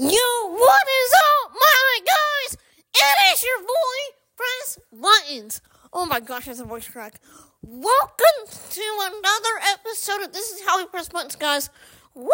[0.00, 2.56] Yo, what is up, my guys?
[2.94, 5.60] It is your boy, Press Buttons.
[5.92, 7.20] Oh my gosh, that's a voice crack.
[7.62, 11.68] Welcome to another episode of This Is How We Press Buttons, guys.
[12.14, 12.30] Woo!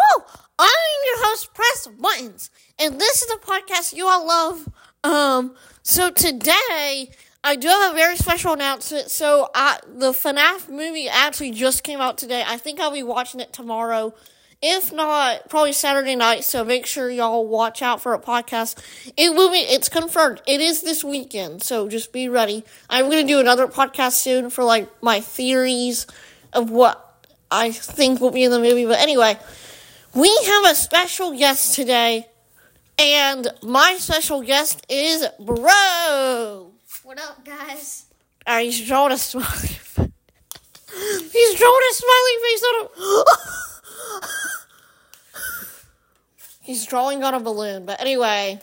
[0.59, 0.69] I'm
[1.07, 4.69] your host, Press Buttons, and this is the podcast you all love.
[5.03, 7.09] Um, so today,
[7.43, 9.09] I do have a very special announcement.
[9.09, 12.43] So, I, the FNAF movie actually just came out today.
[12.45, 14.13] I think I'll be watching it tomorrow.
[14.61, 16.43] If not, probably Saturday night.
[16.43, 18.81] So make sure y'all watch out for a podcast.
[19.15, 20.41] It will be, it's confirmed.
[20.47, 21.61] It is this weekend.
[21.61, 22.63] So just be ready.
[22.89, 26.07] I'm going to do another podcast soon for like my theories
[26.53, 27.01] of what
[27.51, 28.85] I think will be in the movie.
[28.85, 29.37] But anyway,
[30.13, 32.27] we have a special guest today.
[32.97, 36.71] And my special guest is Bro.
[37.03, 38.05] What up, guys?
[38.47, 40.09] Uh, he's drawing a smiley face.
[40.95, 43.45] He's drawing a smiley face on a.
[46.65, 47.85] He's drawing on a balloon.
[47.85, 48.59] But anyway,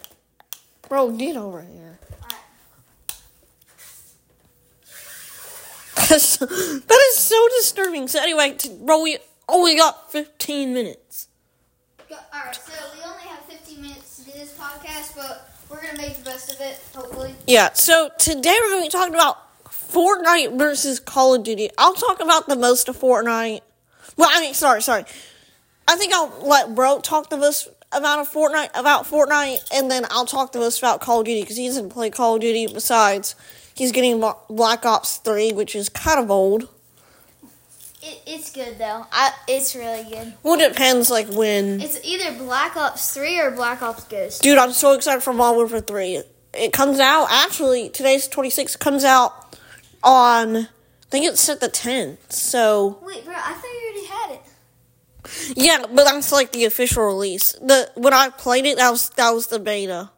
[0.89, 2.01] bro, get over here.
[5.95, 8.09] That's- that is so disturbing.
[8.09, 9.19] So anyway, t- bro, we
[9.49, 11.29] only got 15 minutes.
[12.09, 15.81] Go, all right, so we only have 15 minutes to do this podcast, but we're
[15.81, 17.37] gonna make the best of it, hopefully.
[17.47, 21.71] Yeah, so today we're going to be talking about Fortnite versus Call of Duty.
[21.79, 23.61] I'll talk about the most of Fortnite.
[24.17, 25.05] Well, I mean, sorry, sorry.
[25.87, 30.07] I think I'll let Bro talk the most amount a Fortnite about Fortnite, and then
[30.11, 32.67] I'll talk the most about Call of Duty because he doesn't play Call of Duty.
[32.73, 33.35] Besides,
[33.75, 36.69] he's getting Black Ops Three, which is kind of old.
[38.03, 39.07] It, it's good though.
[39.13, 40.35] I, it's really good.
[40.43, 41.81] Well, it depends, like when.
[41.81, 44.43] It's either Black Ops 3 or Black Ops Ghost.
[44.43, 46.23] Dude, I'm so excited for Modern Warfare 3.
[46.55, 49.57] It comes out, actually, today's 26, comes out
[50.03, 50.69] on, I
[51.11, 52.33] think it's set the 10th.
[52.33, 54.41] So, Wait, bro, I thought you already had it.
[55.55, 57.53] Yeah, but that's like the official release.
[57.53, 60.11] The When I played it, that was, that was the beta.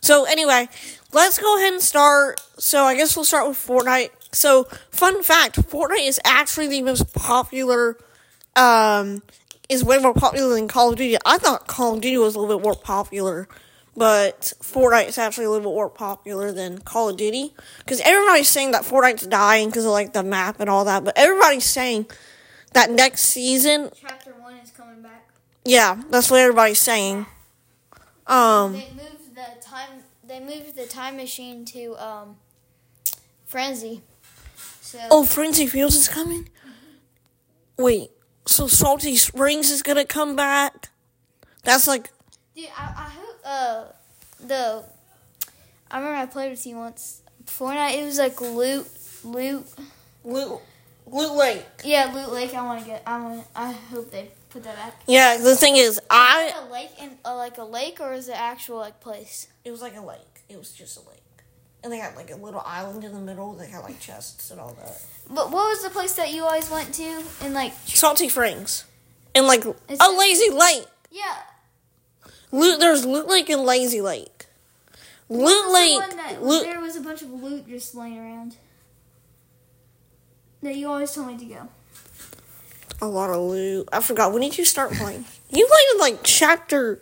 [0.00, 0.68] So, anyway,
[1.12, 2.40] let's go ahead and start.
[2.58, 4.10] So, I guess we'll start with Fortnite.
[4.32, 7.96] So, fun fact Fortnite is actually the most popular,
[8.54, 9.22] um,
[9.68, 11.16] is way more popular than Call of Duty.
[11.24, 13.48] I thought Call of Duty was a little bit more popular,
[13.96, 17.54] but Fortnite is actually a little bit more popular than Call of Duty.
[17.78, 21.14] Because everybody's saying that Fortnite's dying because of like the map and all that, but
[21.16, 22.06] everybody's saying
[22.74, 25.26] that next season, Chapter 1 is coming back.
[25.66, 27.26] Yeah, that's what everybody's saying.
[28.26, 29.90] Um, They moved the time.
[30.26, 32.36] They moved the time machine to um,
[33.44, 34.02] Frenzy.
[34.80, 36.48] So oh, Frenzy Fields is coming?
[37.76, 38.10] Wait,
[38.46, 40.90] so Salty Springs is gonna come back?
[41.64, 42.10] That's like,
[42.54, 43.84] Dude, I, I hope uh
[44.46, 44.84] the
[45.90, 47.22] I remember I played with you once.
[47.44, 48.88] Fortnite, it was like loot,
[49.24, 49.64] loot.
[50.24, 50.60] Loot,
[51.06, 51.64] Loot Lake.
[51.84, 52.52] Yeah, loot lake.
[52.52, 53.02] I want to get.
[53.06, 53.46] I want.
[53.54, 55.02] I hope they put that back.
[55.06, 56.48] Yeah, the thing is, I.
[56.48, 59.48] it a lake and uh, like a lake, or is it actual like place?
[59.64, 60.42] It was like a lake.
[60.48, 61.20] It was just a lake.
[61.82, 63.52] And they had like a little island in the middle.
[63.52, 65.04] They had like chests and all that.
[65.28, 67.22] But what was the place that you always went to?
[67.42, 68.84] And like, Salty Springs.
[69.34, 69.74] And like a
[70.16, 70.86] lazy lake.
[71.10, 71.42] yeah,
[72.52, 74.46] Loot, there's Loot Lake and Lazy Lake.
[75.28, 76.16] Loot the Lake.
[76.16, 78.56] that Loot, there was a bunch of loot just laying around.
[80.62, 81.68] That you always told me to go.
[83.00, 83.88] A lot of loot.
[83.92, 84.32] I forgot.
[84.32, 85.24] When did you start playing?
[85.50, 87.00] You played in like chapter.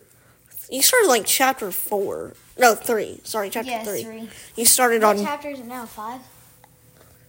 [0.69, 2.33] You started like chapter four.
[2.57, 3.19] No, three.
[3.23, 4.03] Sorry, chapter Yeah, three.
[4.03, 4.29] three.
[4.55, 5.23] You started What on.
[5.25, 5.85] chapter is now?
[5.85, 6.21] Five.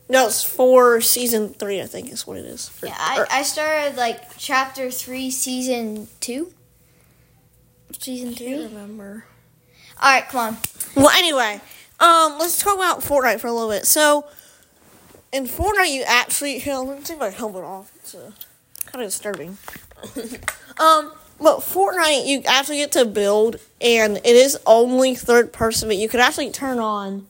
[0.08, 2.70] No, it's four, season three, I think is what it is.
[2.82, 6.52] Or- Yeah, I, or- I started like chapter three, season two.
[7.98, 8.64] Season I can't three.
[8.66, 9.24] remember.
[10.00, 10.56] All right, come on.
[10.94, 11.60] Well, anyway,
[11.98, 13.86] um, let's talk about Fortnite for a little bit.
[13.86, 14.26] So,
[15.32, 16.76] in Fortnite, you actually here.
[16.76, 17.90] Let me take my helmet off.
[17.96, 18.14] It's
[18.96, 19.58] kind of disturbing.
[20.80, 25.96] um, but Fortnite, you actually get to build, and it is only third person, but
[25.96, 27.26] you could actually turn on.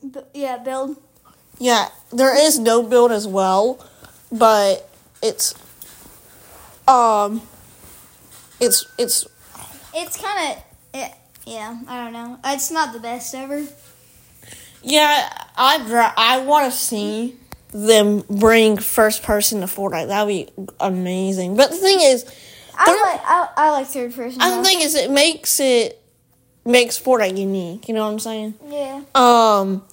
[0.00, 0.96] B- yeah, build.
[1.58, 3.84] Yeah, there is no build as well,
[4.32, 4.88] but
[5.22, 5.54] it's
[6.86, 7.42] um,
[8.60, 9.26] it's it's
[9.94, 10.64] It's kind of.
[10.94, 11.12] It,
[11.44, 12.38] yeah, I don't know.
[12.44, 13.66] It's not the best ever.
[14.82, 17.36] Yeah, I I want to see
[17.72, 20.08] them bring first person to Fortnite.
[20.08, 20.48] That would be
[20.80, 21.56] amazing.
[21.56, 22.24] But the thing is,
[22.74, 24.38] I like I, I like third person.
[24.38, 26.00] The thing is, it makes it
[26.64, 27.88] makes Fortnite unique.
[27.88, 28.54] You know what I'm saying?
[28.68, 29.02] Yeah.
[29.14, 29.84] Um,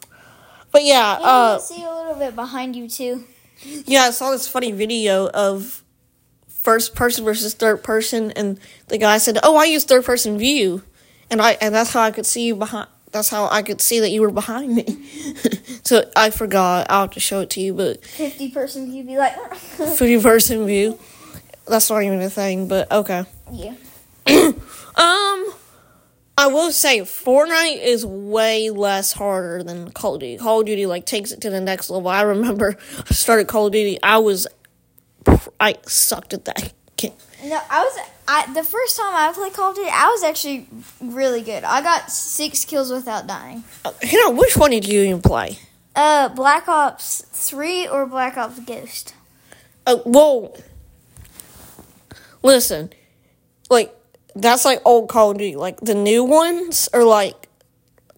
[0.71, 3.23] but yeah, And uh, see a little bit behind you too.
[3.85, 5.81] yeah, I saw this funny video of
[6.63, 10.83] first person versus third person, and the guy said, "Oh, I use third person view,"
[11.29, 12.87] and I and that's how I could see you behind.
[13.15, 14.85] That's how I could see that you were behind me.
[15.85, 16.87] so I forgot.
[16.89, 19.55] I'll have to show it to you, but Fifty person view, be like.
[19.55, 20.99] fifty person view.
[21.65, 23.23] That's not even a thing, but okay.
[23.53, 23.75] yeah.
[24.27, 24.53] um,
[26.37, 30.37] I will say Fortnite is way less harder than Call of Duty.
[30.37, 32.09] Call of Duty like takes it to the next level.
[32.09, 32.75] I remember
[33.09, 33.97] I started Call of Duty.
[34.03, 34.45] I was,
[35.57, 37.13] I sucked at that game.
[37.43, 37.99] No, I was.
[38.27, 40.67] I the first time I played Call of Duty, I was actually
[41.01, 41.63] really good.
[41.63, 43.63] I got six kills without dying.
[43.83, 45.57] Uh, You know which one did you even play?
[45.95, 49.13] Uh, Black Ops Three or Black Ops Ghost.
[49.85, 50.55] Uh, well,
[52.41, 52.91] listen,
[53.69, 53.93] like
[54.35, 55.55] that's like old Call of Duty.
[55.55, 57.44] Like the new ones are like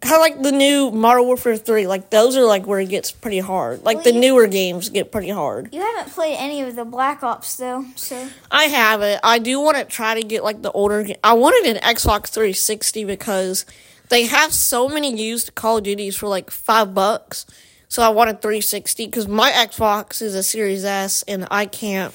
[0.02, 1.88] kind of like the new Modern Warfare Three.
[1.88, 3.84] Like those are like where it gets pretty hard.
[3.84, 5.74] Like Well, the you- newer games get pretty hard.
[5.74, 9.20] You haven't played any of the Black Ops though, so I haven't.
[9.24, 11.04] I do want to try to get like the older.
[11.04, 13.66] ga- I wanted an Xbox 360 because
[14.10, 17.46] they have so many used Call of Duties for like five bucks.
[17.90, 22.14] So I wanted 360 because my Xbox is a Series S and I can't.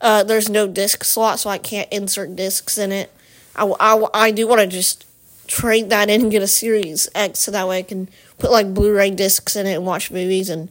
[0.00, 3.10] Uh, there's no disc slot, so I can't insert discs in it.
[3.54, 5.04] I, I, I do want to just
[5.52, 8.08] trade that in and get a Series X so that way I can
[8.38, 10.70] put like Blu-ray discs in it and watch movies and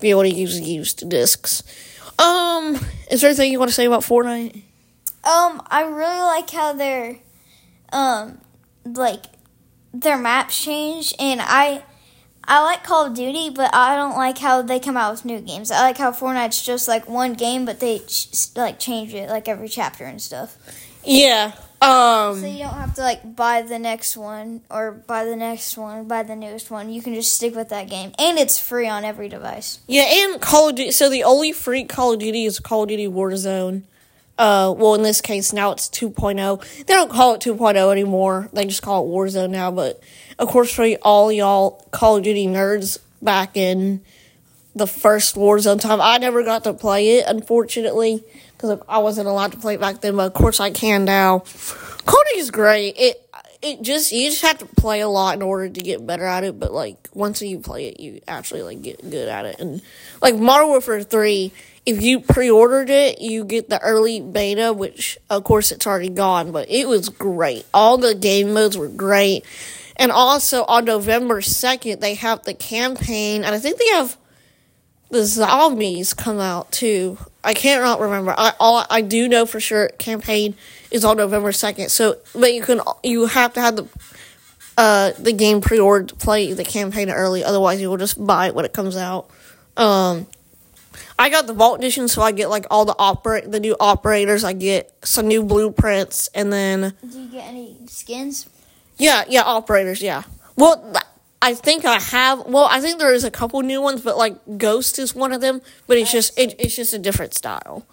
[0.00, 1.62] be able to use used discs.
[2.18, 2.76] Um,
[3.10, 4.62] is there anything you want to say about Fortnite?
[5.24, 7.18] um, I really like how their
[7.92, 8.38] um
[8.84, 9.24] like
[9.92, 11.84] their maps change, and I
[12.44, 15.40] I like Call of Duty, but I don't like how they come out with new
[15.40, 15.70] games.
[15.70, 19.46] I like how Fortnite's just like one game, but they ch- like change it like
[19.46, 20.56] every chapter and stuff.
[21.04, 21.52] Yeah.
[21.82, 22.44] So Um.
[22.46, 26.22] you don't have to like buy the next one or buy the next one, buy
[26.22, 26.90] the newest one.
[26.92, 29.80] You can just stick with that game, and it's free on every device.
[29.88, 30.92] Yeah, and Call of Duty.
[30.92, 33.82] So the only free Call of Duty is Call of Duty Warzone.
[34.38, 36.84] Uh, well, in this case, now it's 2.0.
[36.86, 38.48] They don't call it 2.0 anymore.
[38.52, 39.70] They just call it Warzone now.
[39.70, 40.00] But
[40.38, 44.00] of course, for all y'all Call of Duty nerds back in
[44.74, 48.24] the first Warzone time, I never got to play it, unfortunately,
[48.62, 50.16] because I wasn't allowed to play back then.
[50.16, 51.44] But of course, I can now.
[52.34, 52.94] Is great.
[52.98, 53.28] It
[53.60, 56.44] it just you just have to play a lot in order to get better at
[56.44, 56.58] it.
[56.58, 59.60] But like once you play it, you actually like get good at it.
[59.60, 59.82] And
[60.22, 61.52] like Modern Warfare Three,
[61.84, 66.52] if you pre-ordered it, you get the early beta, which of course it's already gone.
[66.52, 67.66] But it was great.
[67.74, 69.44] All the game modes were great.
[69.96, 74.16] And also on November second, they have the campaign, and I think they have
[75.12, 77.18] the zombies come out too.
[77.44, 78.34] I can't not remember.
[78.36, 80.54] I all I do know for sure campaign
[80.90, 81.90] is on November second.
[81.90, 83.86] So, but you can you have to have the
[84.78, 87.44] uh the game pre-ordered to play the campaign early.
[87.44, 89.28] Otherwise, you will just buy it when it comes out.
[89.76, 90.26] Um,
[91.18, 94.44] I got the Vault Edition, so I get like all the operate the new operators.
[94.44, 98.48] I get some new blueprints, and then Do you get any skins?
[98.96, 100.22] yeah, yeah, operators, yeah.
[100.56, 100.94] Well,
[101.42, 102.46] I think I have.
[102.46, 105.40] Well, I think there is a couple new ones, but like Ghost is one of
[105.40, 105.60] them.
[105.88, 107.84] But it's just it, it's just a different style.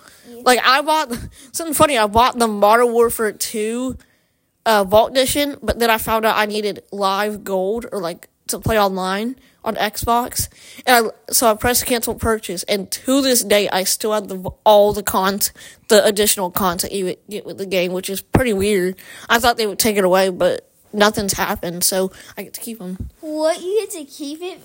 [0.43, 1.11] Like I bought
[1.51, 1.97] something funny.
[1.97, 3.97] I bought the Modern Warfare Two
[4.67, 8.59] uh, Vault Edition, but then I found out I needed Live Gold or like to
[8.59, 10.47] play online on Xbox,
[10.85, 12.63] and I, so I pressed cancel purchase.
[12.63, 15.51] And to this day, I still have the all the cont
[15.87, 18.95] the additional content you get with the game, which is pretty weird.
[19.27, 22.79] I thought they would take it away, but nothing's happened, so I get to keep
[22.79, 23.09] them.
[23.21, 24.59] What you get to keep it?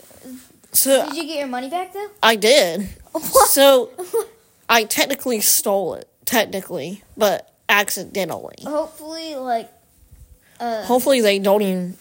[0.73, 2.09] So Did you get your money back though?
[2.23, 2.89] I did.
[3.49, 3.91] So
[4.69, 8.57] I technically stole it, technically, but accidentally.
[8.65, 9.71] Hopefully, like
[10.61, 11.97] uh, Hopefully they don't even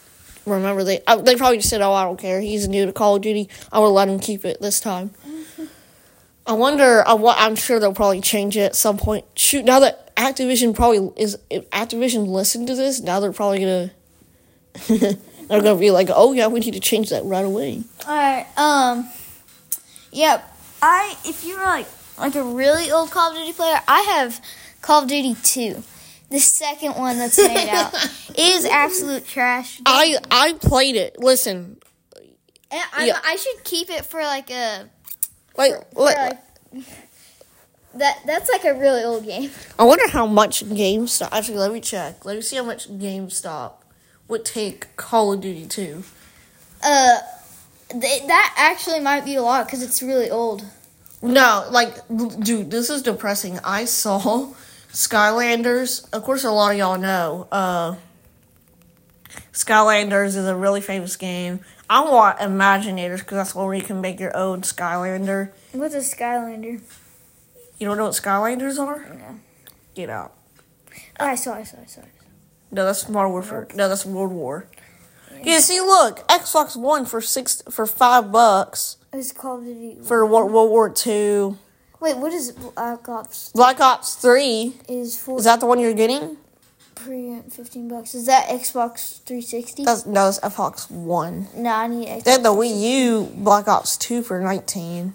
[0.46, 1.02] remember they.
[1.06, 2.42] Uh, they probably just said, "Oh, I don't care.
[2.42, 3.50] He's new to Call of Duty.
[3.72, 5.12] I will let him keep it this time."
[6.48, 7.08] I wonder.
[7.08, 9.26] I, wa- I'm sure they'll probably change it at some point.
[9.36, 11.38] Shoot, now that Activision probably is.
[11.50, 13.92] If Activision listened to this, now they're probably gonna.
[14.88, 18.48] they're gonna be like, "Oh yeah, we need to change that right away." All right.
[18.58, 19.10] Um.
[20.12, 20.42] Yeah.
[20.82, 21.88] I if you're like
[22.18, 24.42] like a really old Call of Duty player, I have
[24.82, 25.84] Call of Duty Two,
[26.30, 27.94] the second one that's made out.
[28.30, 29.82] It is absolute trash.
[29.86, 31.18] I I played it.
[31.20, 31.78] Listen,
[32.72, 33.20] yeah.
[33.24, 34.90] I should keep it for like a
[35.58, 36.86] like, for like like
[37.96, 38.18] that.
[38.26, 39.52] That's like a really old game.
[39.78, 41.30] I wonder how much GameStop.
[41.32, 42.26] Actually, let me check.
[42.26, 43.74] Let me see how much GameStop
[44.34, 46.04] would take Call of Duty 2.
[46.84, 47.20] Uh,
[47.92, 50.66] th- that actually might be a lot because it's really old.
[51.22, 53.60] No, like, dude, this is depressing.
[53.64, 54.54] I saw
[54.92, 56.12] Skylanders.
[56.12, 57.48] Of course, a lot of y'all know.
[57.52, 57.96] Uh,
[59.54, 61.60] Skylanders is a really famous game.
[61.88, 65.52] I want Imaginators because that's where you can make your own Skylander.
[65.74, 66.82] What's a Skylander?
[67.78, 69.14] You don't know what Skylanders are?
[69.14, 69.40] No.
[69.94, 70.34] Get out.
[71.20, 71.54] Oh, I saw.
[71.54, 71.78] I saw.
[71.78, 72.02] I saw.
[72.74, 73.68] No, that's Modern Warfare.
[73.76, 74.66] No, that's World War.
[75.44, 79.98] Yeah, see, look, Xbox One for six for five bucks It's Call of Duty.
[80.04, 81.58] for Wo- World War Two.
[82.00, 83.52] Wait, what is Black Ops?
[83.54, 86.38] Black Ops Three Is for is that the one you're getting?
[86.96, 88.16] Pre fifteen bucks.
[88.16, 89.84] Is that Xbox 360?
[89.84, 91.48] That's no, it's Xbox One.
[91.56, 92.24] No, I need Xbox.
[92.24, 95.14] Then the Wii U Black Ops 2 for 19.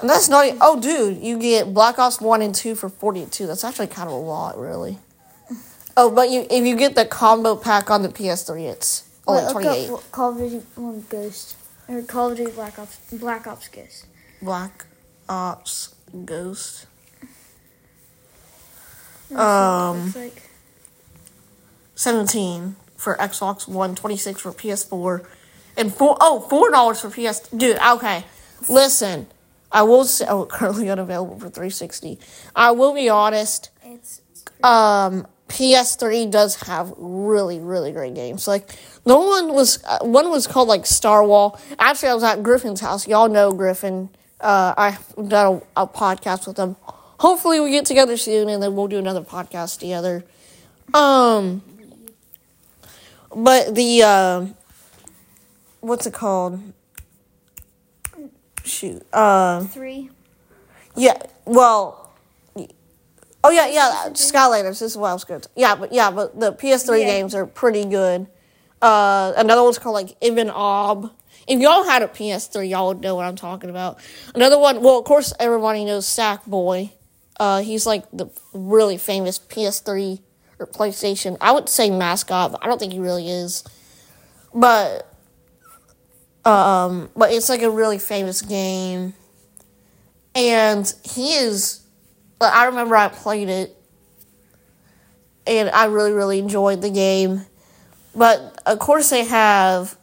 [0.00, 0.46] And that's not.
[0.60, 3.46] Oh, dude, you get Black Ops 1 and 2 for 42.
[3.46, 4.98] That's actually kind of a lot, really.
[5.96, 9.52] Oh, but you if you get the combo pack on the PS3, it's only Wait,
[9.52, 9.84] 28.
[9.86, 11.56] up what Call of Duty one Ghost
[11.88, 14.06] or Call of Duty Black Ops Black Ops Ghost.
[14.42, 14.86] Black
[15.28, 16.86] Ops Ghost.
[19.30, 20.42] Let me what it Um, like.
[21.94, 25.24] 17 for Xbox One, 26 for PS4,
[25.76, 27.40] and four oh four dollars for PS.
[27.48, 28.24] Dude, okay,
[28.68, 29.26] listen,
[29.70, 32.18] I will say oh currently unavailable for 360.
[32.56, 33.70] I will be honest.
[33.84, 34.20] It's
[34.62, 38.48] Um, PS3 does have really really great games.
[38.48, 38.70] Like
[39.04, 41.60] the one was uh, one was called like Star Wall.
[41.78, 43.06] Actually, I was at Griffin's house.
[43.06, 44.08] Y'all know Griffin.
[44.40, 46.76] Uh, I've done a, a podcast with him.
[47.20, 50.24] Hopefully, we get together soon, and then we'll do another podcast together.
[50.92, 51.62] Um,
[53.34, 54.46] but the uh,
[55.80, 56.60] what's it called?
[58.64, 59.06] Shoot.
[59.12, 60.10] Uh, three.
[60.96, 61.18] yeah.
[61.44, 62.03] Well.
[63.46, 64.06] Oh yeah, yeah.
[64.12, 64.80] Skylanders.
[64.80, 65.46] This is what I was good.
[65.54, 67.06] Yeah, but yeah, but the PS3 Yeah.
[67.06, 68.26] games are pretty good.
[68.80, 71.12] Uh, another one's called like Ibn Ob.
[71.46, 73.98] If y'all had a PS3, y'all would know what I'm talking about.
[74.34, 74.82] Another one.
[74.82, 76.90] Well, of course, everybody knows Sackboy.
[77.38, 80.22] Uh, he's like the really famous PS3
[80.58, 81.36] or PlayStation.
[81.40, 83.62] I would say mascot, but I don't think he really is.
[84.54, 85.06] But
[86.46, 89.12] um, but it's like a really famous game,
[90.34, 91.80] and he is.
[92.40, 93.76] Like, I remember I played it,
[95.46, 97.46] and I really really enjoyed the game.
[98.14, 99.96] But of course they have.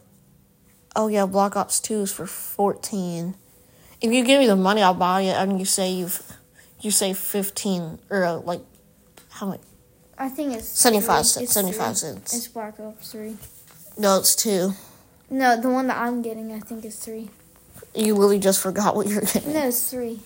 [0.94, 3.34] Oh yeah, Black Ops Two is for fourteen.
[4.00, 6.20] If you give me the money, I'll buy it, and you save,
[6.80, 8.60] you save fifteen or uh, like,
[9.30, 9.60] how much?
[10.18, 11.24] I think it's 75 three.
[11.24, 11.94] cents, It's 75 three.
[11.94, 12.36] cents.
[12.36, 13.36] It's Black Ops three.
[13.96, 14.72] No, it's two.
[15.30, 17.30] No, the one that I'm getting, I think is three.
[17.94, 19.52] You really just forgot what you're getting.
[19.54, 20.20] No, it's three.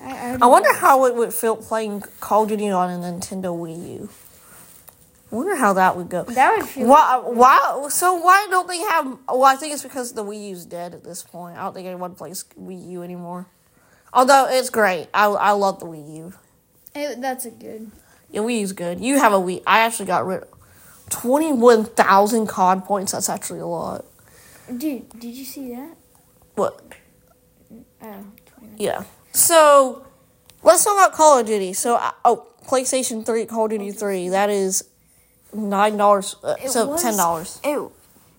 [0.00, 3.56] I, I, I wonder how it would feel playing Call of Duty on a Nintendo
[3.56, 4.08] Wii U.
[5.32, 6.22] I wonder how that would go.
[6.22, 6.86] that would feel.
[6.86, 7.20] Why?
[7.24, 7.88] Why?
[7.90, 9.18] So why don't they have?
[9.28, 11.56] Well, I think it's because the Wii U's dead at this point.
[11.58, 13.46] I don't think anyone plays Wii U anymore.
[14.12, 16.32] Although it's great, I I love the Wii U.
[16.94, 17.90] It, that's a good.
[18.30, 19.00] Yeah, Wii U's good.
[19.00, 19.62] You have a Wii.
[19.66, 20.44] I actually got rid.
[21.10, 23.12] Twenty one thousand COD points.
[23.12, 24.04] That's actually a lot.
[24.68, 25.96] Dude, did you see that?
[26.54, 26.82] What?
[28.02, 28.24] Oh,
[28.76, 29.04] Yeah.
[29.36, 30.06] So
[30.62, 31.74] let's talk about Call of Duty.
[31.74, 34.30] So oh, PlayStation Three, Call of Duty Three.
[34.30, 34.88] That is
[35.52, 36.36] nine dollars.
[36.42, 37.60] Uh, so was- ten dollars.
[37.62, 37.78] It,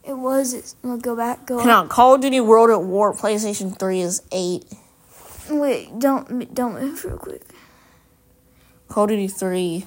[0.04, 0.54] it was.
[0.56, 1.46] It's, well, go back.
[1.46, 1.88] Go Hang on.
[1.90, 3.14] Call of Duty World at War.
[3.14, 4.66] PlayStation Three is eight.
[5.52, 7.44] Wait, don't don't move real quick.
[8.90, 9.86] Call of Duty Three.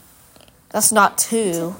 [0.68, 1.74] That's not two.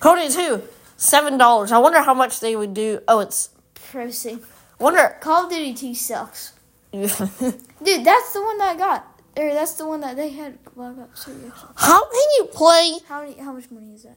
[0.00, 0.62] Call of Duty Two.
[0.96, 1.70] Seven dollars.
[1.70, 3.00] I wonder how much they would do.
[3.06, 3.50] Oh, it's.
[3.74, 4.40] Proceed.
[4.80, 5.16] Wonder.
[5.20, 6.52] Call of Duty 2 sucks.
[7.78, 9.20] how Dude, that's the one that I got.
[9.36, 11.34] Or that's the one that they had Black Ops 3.
[11.34, 11.74] actually.
[11.76, 12.98] can you play?
[13.06, 13.38] How many?
[13.38, 14.16] How much money is that?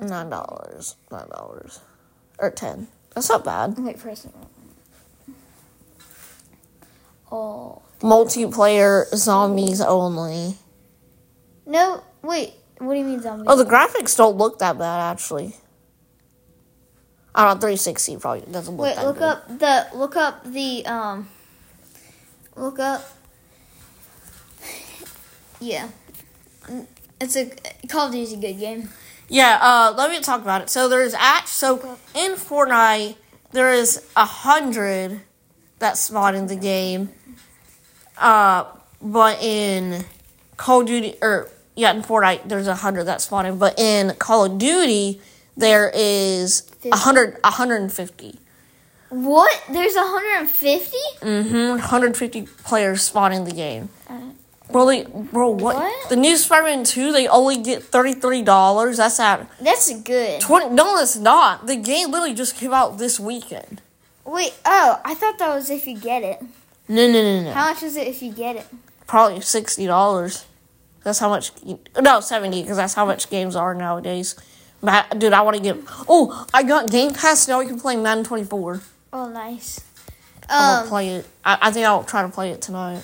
[0.00, 0.96] Nine dollars.
[1.10, 1.80] Nine dollars.
[2.38, 2.88] Or ten.
[3.14, 3.78] That's not bad.
[3.78, 4.32] Wait, press it.
[7.30, 10.56] Oh Multiplayer zombies only.
[11.66, 12.02] no!
[12.22, 13.44] Wait, what do you mean zombie?
[13.46, 15.54] Oh, the graphics don't look that bad actually.
[17.34, 19.24] I don't know, 360 probably doesn't look Wait, look good.
[19.24, 21.28] up the look up the um.
[22.56, 23.10] Look up.
[25.60, 25.88] Yeah,
[27.20, 27.50] it's a
[27.88, 28.90] Call of Duty's a good game.
[29.28, 30.70] Yeah, uh, let me talk about it.
[30.70, 31.48] So there's act.
[31.48, 33.16] So in Fortnite,
[33.52, 35.20] there is a hundred
[35.78, 37.10] that spawn in the game.
[38.18, 38.64] Uh,
[39.00, 40.04] but in
[40.56, 43.58] Call of Duty, or yeah, in Fortnite, there's a hundred that spawn in.
[43.58, 45.20] But in Call of Duty,
[45.56, 48.38] there is a hundred, a hundred and fifty.
[49.14, 49.62] What?
[49.70, 50.96] There's 150?
[51.20, 51.68] Mm-hmm.
[51.70, 53.88] 150 players spawn in the game.
[54.08, 54.20] Uh,
[54.70, 55.76] Bro, they, bro, what?
[55.76, 56.08] What?
[56.08, 58.96] The new Spider-Man 2, they only get $33.
[58.96, 60.40] That's at That's good.
[60.40, 60.70] 20.
[60.74, 61.66] No, it's not.
[61.66, 63.82] The game literally just came out this weekend.
[64.24, 66.40] Wait, oh, I thought that was if you get it.
[66.88, 67.52] No, no, no, no.
[67.52, 68.66] How much is it if you get it?
[69.06, 70.44] Probably $60.
[71.04, 71.52] That's how much.
[72.00, 74.34] No, 70 because that's how much games are nowadays.
[75.16, 75.76] Dude, I want to get.
[76.08, 77.46] Oh, I got Game Pass.
[77.46, 78.80] Now we can play Madden 24.
[79.14, 79.80] Oh, nice.
[80.50, 81.26] I'm Um, gonna play it.
[81.44, 83.02] I, I think I'll try to play it tonight.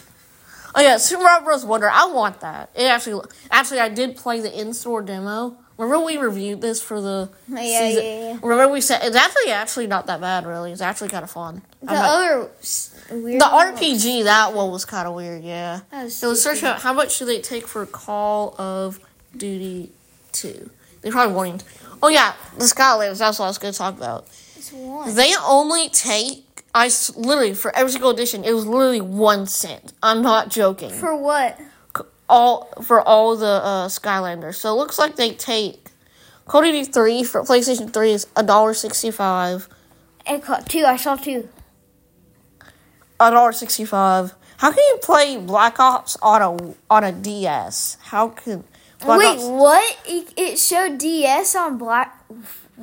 [0.75, 1.65] Oh yeah, Super Mario Bros.
[1.65, 1.89] Wonder.
[1.89, 2.71] I want that.
[2.75, 5.57] It actually, actually, I did play the in-store demo.
[5.79, 8.05] Remember we reviewed this for the Yeah, season?
[8.05, 8.39] yeah, yeah.
[8.43, 10.47] Remember we said it's actually actually not that bad.
[10.47, 11.63] Really, it's actually kind of fun.
[11.83, 13.41] the I'm not- other s- weird.
[13.41, 15.43] the one RPG that one was kind of weird.
[15.43, 15.81] Yeah.
[15.91, 19.01] That was So let's search out how much do they take for Call of
[19.37, 19.91] Duty
[20.33, 20.71] Two.
[21.01, 21.65] They probably won't.
[22.03, 23.19] Oh yeah, the Skylanders.
[23.19, 24.27] That's what I was going to talk about.
[24.73, 25.15] One.
[25.15, 26.47] They only take.
[26.73, 29.93] I literally for every single edition, it was literally one cent.
[30.03, 30.91] I'm not joking.
[30.91, 31.59] For what?
[32.31, 34.55] all for all the uh, Skylanders.
[34.55, 35.91] So it looks like they take
[36.47, 39.69] Call of Duty three for PlayStation three is a dollar sixty five.
[40.27, 40.85] It caught two.
[40.85, 41.49] I saw two.
[43.19, 44.33] A dollar sixty five.
[44.59, 47.99] How can you play Black Ops on a on a DS?
[48.01, 48.65] How can
[49.01, 49.99] Black Wait, Ops, what?
[50.07, 52.25] It, it showed DS on Black.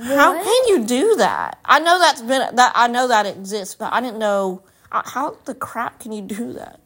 [0.01, 1.59] How can you do that?
[1.65, 5.53] I know that's been that I know that exists, but I didn't know how the
[5.55, 6.79] crap can you do that.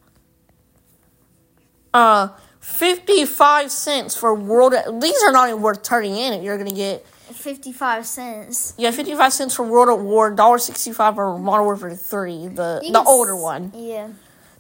[1.94, 4.74] Uh, fifty five cents for World.
[5.02, 7.06] These are not even worth turning in if you're gonna get.
[7.32, 8.74] 55 cents.
[8.78, 12.48] Yeah, fifty five cents for World at War, dollar sixty five for Modern Warfare three,
[12.48, 13.72] the You the older s- one.
[13.76, 14.08] Yeah.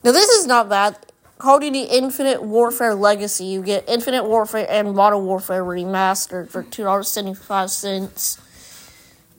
[0.04, 0.98] Now this is not bad.
[1.42, 3.46] Call of Duty Infinite Warfare Legacy.
[3.46, 8.40] You get Infinite Warfare and Modern Warfare remastered for two dollars seventy five cents.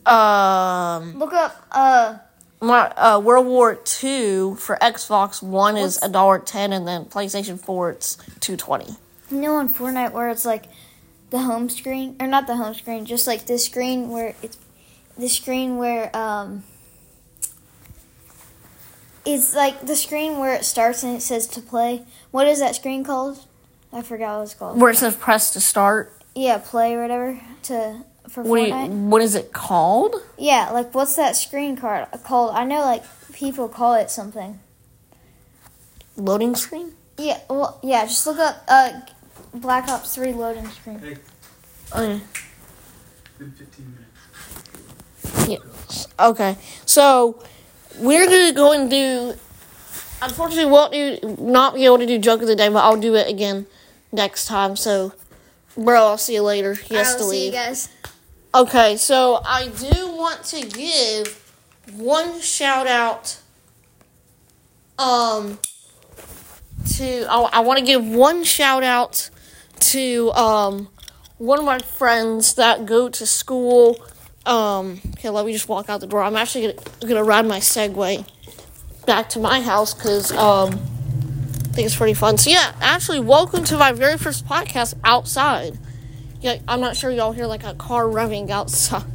[0.05, 2.17] Um, Look up, uh,
[2.59, 7.57] my, uh, World War Two for Xbox One is a dollar ten, and then PlayStation
[7.57, 8.97] Four it's two twenty.
[9.31, 10.65] you know on Fortnite where it's like
[11.29, 14.57] the home screen, or not the home screen, just like the screen where it's
[15.17, 16.65] the screen where, um,
[19.25, 22.03] it's like the screen where it starts and it says to play.
[22.31, 23.45] What is that screen called?
[23.91, 24.79] I forgot what it's called.
[24.79, 26.13] Where it says press to start.
[26.35, 30.15] Yeah, play or whatever to for What, do you, what is it called?
[30.37, 32.55] Yeah, like what's that screen card called?
[32.55, 33.03] I know like
[33.33, 34.59] people call it something.
[36.15, 36.93] Loading screen.
[37.17, 38.05] Yeah, well, yeah.
[38.05, 39.01] Just look up uh,
[39.53, 40.99] Black Ops Three loading screen.
[40.99, 41.17] Hey,
[41.95, 42.21] Okay.
[43.37, 43.95] been 15
[45.25, 45.49] minutes.
[45.49, 46.07] Yes.
[46.19, 46.57] Okay.
[46.85, 47.43] So
[47.99, 49.33] we're gonna go and do.
[50.21, 53.15] Unfortunately, won't do not be able to do joke of the day, but I'll do
[53.15, 53.65] it again
[54.11, 54.75] next time.
[54.75, 55.13] So,
[55.75, 56.75] bro, I'll see you later.
[56.75, 57.53] He has I'll to see you leave.
[57.53, 57.89] guys.
[58.55, 61.27] Okay, so I do want to give
[61.95, 63.39] one shout out.
[64.97, 65.59] Um.
[66.97, 69.29] To I, I want to give one shout out
[69.79, 70.89] to um
[71.37, 73.97] one of my friends that go to school.
[74.45, 76.21] Um, okay, let me just walk out the door.
[76.21, 78.27] I'm actually gonna, gonna ride my Segway
[79.05, 82.37] back to my house because um, I think it's pretty fun.
[82.37, 85.77] So yeah, actually, welcome to my very first podcast outside.
[86.41, 89.05] Yeah, I'm not sure y'all hear like a car revving outside.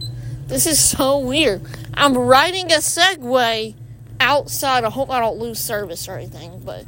[0.48, 1.60] This is so weird.
[1.92, 3.74] I'm riding a Segway
[4.18, 4.82] outside.
[4.82, 6.86] I hope I don't lose service or anything, but.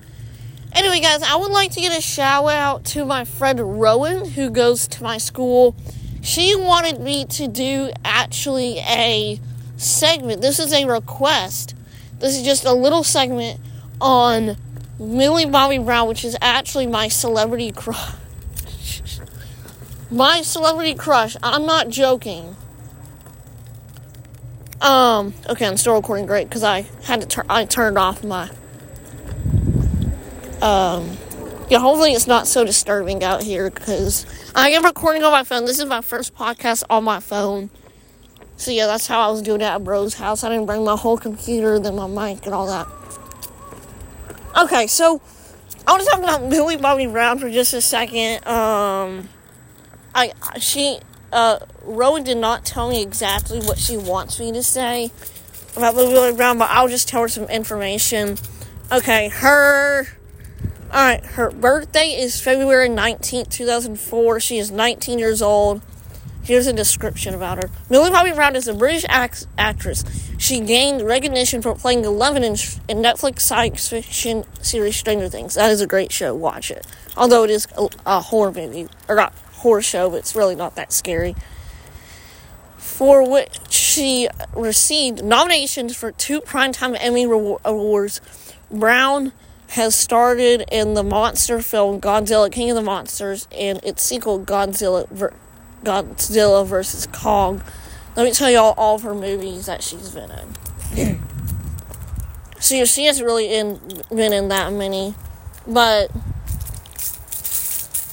[0.73, 4.49] Anyway, guys, I would like to get a shout out to my friend Rowan, who
[4.49, 5.77] goes to my school.
[6.23, 9.41] She wanted me to do actually a
[9.77, 10.43] segment.
[10.43, 11.75] This is a request.
[12.19, 13.61] This is just a little segment
[14.01, 14.57] on
[14.99, 18.15] Millie Bobby Brown, which is actually my celebrity crush.
[20.11, 21.37] my celebrity crush.
[21.43, 22.57] I'm not joking.
[24.81, 25.35] Um.
[25.49, 26.27] Okay, I'm still recording.
[26.27, 27.45] Great, because I had to turn.
[27.49, 28.51] I turned off my
[30.63, 31.17] um,
[31.71, 35.67] yeah, hopefully it's not so disturbing out here because I am recording on my phone.
[35.67, 37.71] This is my first podcast on my phone.
[38.57, 40.43] So yeah, that's how I was doing it at Bro's house.
[40.43, 42.89] I didn't bring my whole computer, then my mic and all that.
[44.61, 45.23] Okay, so
[45.87, 48.45] I want to talk about Millie Bobby Brown for just a second.
[48.49, 49.29] Um,
[50.13, 50.99] I she
[51.33, 55.13] uh Rowan did not tell me exactly what she wants me to say
[55.77, 58.39] about Millie Bobby Brown, but I'll just tell her some information.
[58.91, 60.09] Okay, her
[60.93, 64.41] Alright, her birthday is February 19th, 2004.
[64.41, 65.83] She is 19 years old.
[66.43, 67.71] Here's a description about her.
[67.89, 70.03] Millie Bobby Brown is a British act- actress.
[70.37, 72.55] She gained recognition for playing Eleven in,
[72.89, 75.55] in Netflix science fiction series Stranger Things.
[75.55, 76.35] That is a great show.
[76.35, 76.85] Watch it.
[77.17, 80.75] Although it is a, a horror movie, or not horror show, but it's really not
[80.75, 81.37] that scary.
[82.79, 88.21] For which she received nominations for two Primetime Emmy Awards.
[88.73, 89.33] Brown
[89.71, 95.09] has started in the monster film Godzilla King of the Monsters and its sequel Godzilla
[95.11, 95.33] ver-
[95.85, 97.63] Godzilla vs Kong.
[98.17, 100.31] Let me tell y'all all of her movies that she's been
[100.97, 101.23] in.
[102.59, 103.81] See, she hasn't really in,
[104.11, 105.15] been in that many,
[105.69, 106.11] but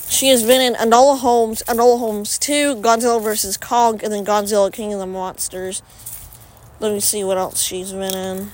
[0.09, 4.71] she has been in Enola Holmes, Enola Holmes 2, Godzilla vs Kong, and then Godzilla
[4.71, 5.81] King of the Monsters.
[6.79, 8.51] Let me see what else she's been in.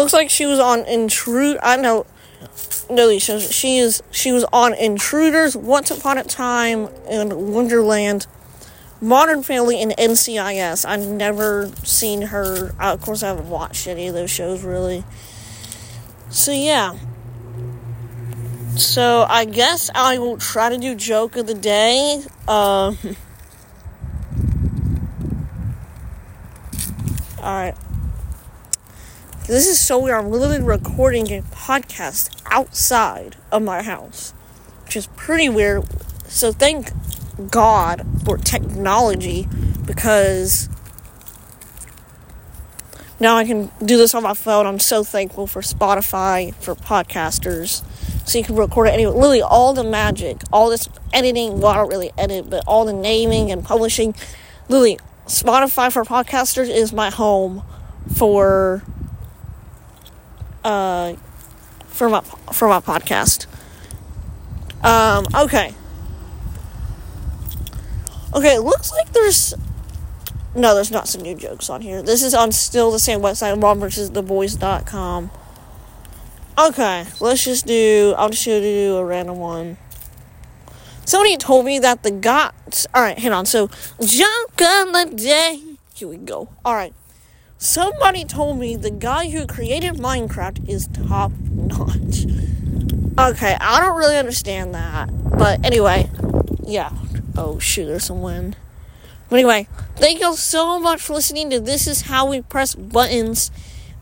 [0.00, 1.58] It looks like she was on Intrude.
[1.62, 2.06] I know.
[2.90, 3.50] No, these shows.
[3.52, 4.02] She is.
[4.10, 8.26] She was on Intruders, Once Upon a Time in Wonderland,
[9.00, 10.84] Modern Family and NCIS.
[10.84, 12.72] I've never seen her.
[12.80, 15.04] Uh, of course, I haven't watched any of those shows really.
[16.30, 16.96] So yeah.
[18.76, 22.22] So I guess I will try to do joke of the day.
[22.48, 22.98] Um.
[27.38, 27.76] Alright.
[29.48, 30.18] This is so weird.
[30.18, 34.32] I'm literally recording a podcast outside of my house,
[34.84, 35.84] which is pretty weird.
[36.28, 36.92] So thank
[37.50, 39.48] God for technology
[39.84, 40.68] because
[43.18, 44.64] now I can do this on my phone.
[44.64, 47.82] I'm so thankful for Spotify for podcasters.
[48.24, 49.12] So you can record it anywhere.
[49.12, 51.58] Literally all the magic, all this editing.
[51.58, 54.14] Well, I don't really edit, but all the naming and publishing.
[54.68, 57.64] Literally, Spotify for podcasters is my home
[58.14, 58.84] for
[60.64, 61.14] uh
[61.86, 62.20] for my
[62.52, 63.46] for my podcast.
[64.82, 65.74] Um, okay.
[68.34, 69.54] Okay, looks like there's
[70.54, 72.02] no, there's not some new jokes on here.
[72.02, 73.80] This is on still the same website, mom
[76.58, 78.14] Okay, let's just do.
[78.18, 79.78] I'll just do a random one.
[81.04, 82.50] Somebody told me that the guy.
[82.94, 83.46] Alright, hang on.
[83.46, 83.68] So,
[84.00, 85.60] joke on the day.
[85.94, 86.48] Here we go.
[86.64, 86.94] Alright.
[87.62, 92.26] Somebody told me the guy who created Minecraft is top notch.
[93.16, 95.08] Okay, I don't really understand that.
[95.38, 96.10] But anyway,
[96.64, 96.90] yeah.
[97.36, 98.56] Oh, shoot, there's some wind.
[99.28, 103.52] But anyway, thank y'all so much for listening to This Is How We Press Buttons.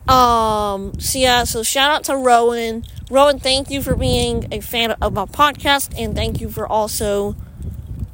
[0.09, 2.87] Um, so yeah, so shout out to Rowan.
[3.11, 7.37] Rowan, thank you for being a fan of my podcast, and thank you for also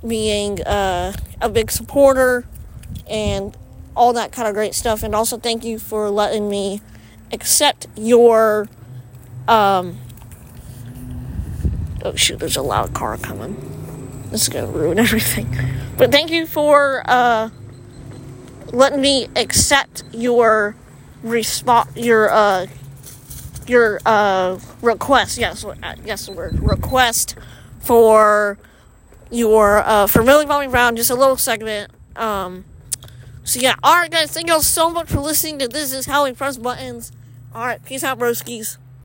[0.05, 2.45] being uh, a big supporter
[3.09, 3.57] and
[3.97, 5.03] all that kind of great stuff.
[5.03, 6.81] And also, thank you for letting me
[7.33, 8.69] accept your.
[9.49, 9.99] Um,
[12.05, 13.57] oh shoot, there's a loud car coming.
[14.31, 15.49] This is gonna ruin everything.
[15.97, 17.51] But thank you for uh,
[18.73, 20.77] letting me accept your
[21.23, 22.67] response, your uh,
[23.67, 25.39] your uh, request.
[25.39, 27.37] Yes, uh, yes, the word request
[27.81, 28.59] for
[29.31, 30.97] your uh, for Millie Bobby Brown.
[30.97, 31.91] Just a little segment.
[32.17, 32.65] Um,
[33.47, 34.31] so yeah, all right, guys.
[34.31, 35.93] Thank y'all so much for listening to this.
[35.93, 37.13] Is how we press buttons.
[37.55, 38.77] All right, peace out, broskies.